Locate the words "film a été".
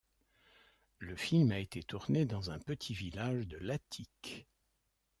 1.15-1.83